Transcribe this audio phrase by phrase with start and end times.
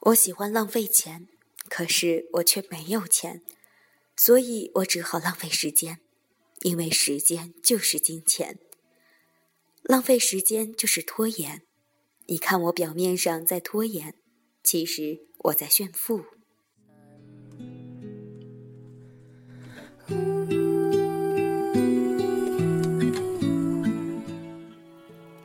[0.00, 1.28] 我喜欢浪费钱，
[1.68, 3.42] 可是我却没有钱，
[4.16, 6.00] 所以我只好浪费时间，
[6.60, 8.58] 因为时间就是金钱。
[9.82, 11.62] 浪费时间就是拖延。
[12.26, 14.14] 你看我表面上在拖延，
[14.62, 16.37] 其实我在炫富。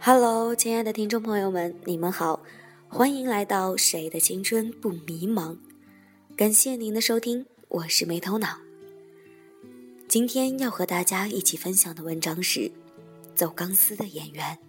[0.06, 2.44] Hello，亲爱的听众朋友们，你们好。
[2.90, 5.58] 欢迎来到谁的青春不迷茫？
[6.36, 8.60] 感谢您的收听，我是没头脑。
[10.10, 12.60] 今天要和大家一起分享的文章是
[13.34, 14.60] 《走钢丝的演员》。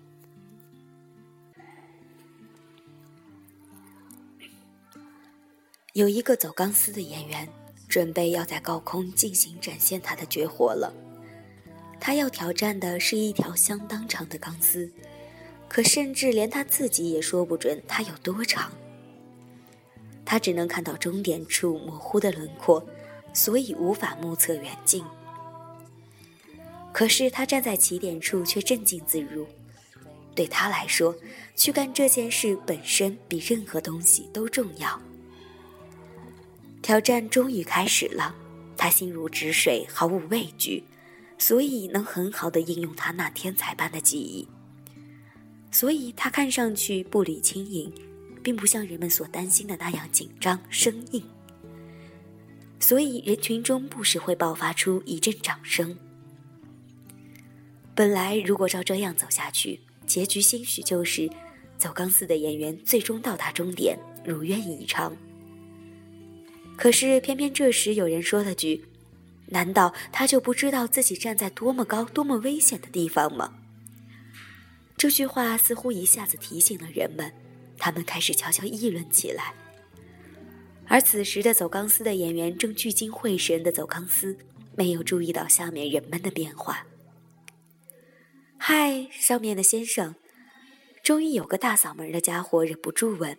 [5.95, 7.49] 有一个走钢丝的演员，
[7.89, 10.95] 准备要在高空进行展现他的绝活了。
[11.99, 14.89] 他要挑战的是一条相当长的钢丝。
[15.69, 18.73] 可甚至连他自己也说不准它有多长。
[20.25, 22.87] 他只能看到终点处模糊的轮廓，
[23.33, 25.05] 所以无法目测远近。
[26.93, 29.47] 可是他站在起点处却镇静自如。
[30.35, 31.15] 对他来说，
[31.55, 35.01] 去干这件事本身比任何东西都重要。
[36.83, 38.35] 挑战终于开始了，
[38.77, 40.85] 他心如止水，毫无畏惧，
[41.39, 44.49] 所以能很好的应用他那天才般的记忆。
[45.75, 47.93] 所以，他看上去步履轻盈，
[48.45, 51.21] 并不像人们所担心的那样紧张生硬。
[52.79, 55.99] 所以，人群中不时会爆发出一阵掌声。
[57.93, 61.29] 本来，如果照这样走下去，结局兴许就是
[61.77, 65.17] 走钢丝的演员最终到达终点，如愿以偿。
[66.77, 68.85] 可是，偏偏这时有人说了句
[69.51, 73.55] ：“难道他就不知道自己站在多么高、多么危险的地方吗？”
[74.97, 77.33] 这句话似乎一下子提醒了人们，
[77.77, 79.55] 他们开始悄悄议论起来。
[80.87, 84.39] 而此时的走钢丝的演员正聚精会神地走钢丝，
[84.77, 86.87] 没有注意到下面人们的变化。
[88.59, 90.15] 嗨，上面的先生，
[91.03, 93.39] 终于有个大嗓门的家伙忍不住问：“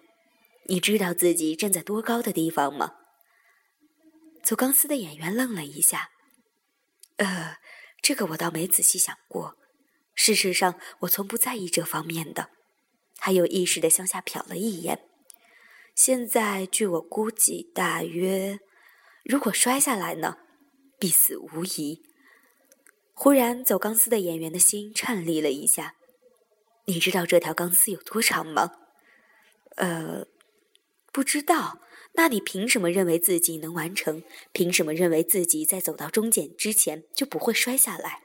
[0.70, 2.94] 你知道自己站在多高的地方吗？”
[4.44, 6.10] 走钢丝的演员愣了一下
[7.18, 7.58] ：“呃，
[8.02, 9.58] 这个我倒没仔细想过。”
[10.16, 12.50] 事实上，我从不在意这方面的。
[13.18, 15.08] 他有意识地向下瞟了一眼。
[15.94, 18.60] 现在，据我估计，大约，
[19.24, 20.38] 如果摔下来呢，
[21.00, 22.02] 必死无疑。
[23.14, 25.96] 忽然，走钢丝的演员的心颤栗了一下。
[26.86, 28.72] 你知道这条钢丝有多长吗？
[29.78, 30.26] 呃，
[31.14, 31.80] 不知道。
[32.18, 34.24] 那你凭什么认为自己能完成？
[34.52, 38.25] 凭什么认为自己在走到终点之前就不会摔下来？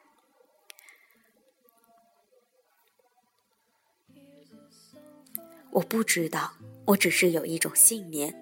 [5.72, 6.52] 我不知道，
[6.86, 8.34] 我只是有一种信念。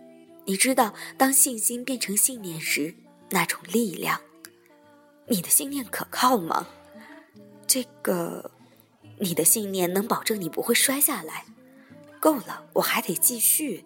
[0.44, 2.94] 你知道，当信心变成信念时，
[3.30, 4.20] 那种力量。
[5.26, 6.66] 你的信念可靠吗？
[7.66, 8.50] 这个，
[9.18, 11.44] 你的信念能保证你不会摔下来？
[12.18, 13.84] 够了，我还得继续。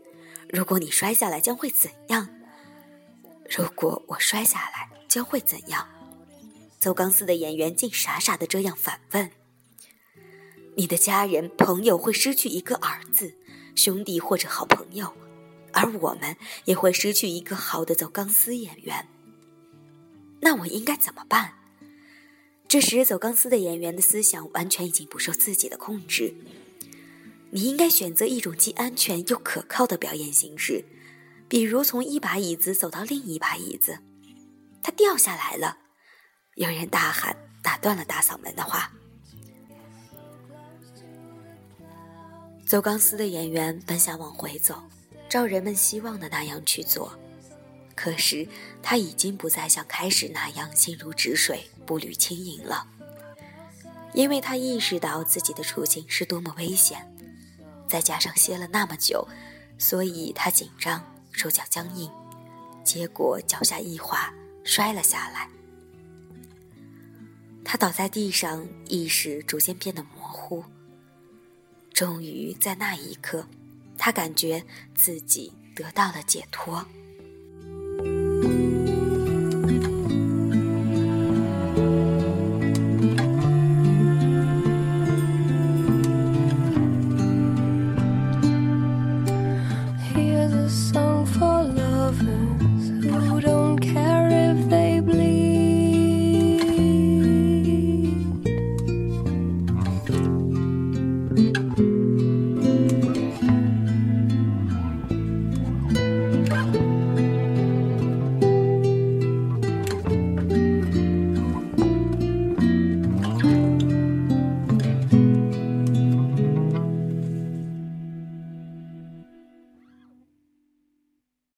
[0.49, 2.29] 如果你摔下来，将会怎样？
[3.51, 5.89] 如果我摔下来，将会怎样？
[6.79, 9.31] 走钢丝的演员竟傻傻的这样反问。
[10.75, 13.35] 你的家人、朋友会失去一个儿子、
[13.75, 15.13] 兄弟或者好朋友，
[15.73, 19.09] 而我们也会失去一个好的走钢丝演员。
[20.41, 21.53] 那我应该怎么办？
[22.67, 26.35] 这时，走钢丝的演员的思想完全已经不受自己的控制。
[27.51, 30.83] 你应该选择一种既安全又可靠的表演形式，
[31.49, 33.99] 比如从一把椅子走到另一把椅子。
[34.83, 35.77] 他掉下来了！
[36.55, 38.91] 有人大喊，打断了大嗓门的话。
[42.73, 44.83] 走钢丝的演员本想往回走，
[45.29, 47.13] 照人们希望的那样去做，
[47.95, 48.49] 可是
[48.83, 52.87] 他已经不再像开始那样心如止水、步履轻盈了，
[54.15, 57.15] 因为他意识到自己的处境是多么危险，
[57.87, 59.29] 再加上歇了那么久，
[59.77, 62.11] 所以他紧张，手脚僵硬，
[62.83, 64.33] 结果脚下一滑，
[64.65, 65.47] 摔了下来。
[67.63, 70.65] 他倒在地上，意识逐渐变得模糊。
[72.03, 73.47] 终于在那一刻，
[73.97, 76.85] 他感觉自己得到了解脱。